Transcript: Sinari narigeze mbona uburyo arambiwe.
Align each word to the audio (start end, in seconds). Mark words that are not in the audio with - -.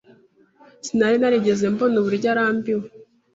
Sinari 0.85 1.17
narigeze 1.21 1.63
mbona 1.73 1.95
uburyo 2.01 2.27
arambiwe. 2.33 2.85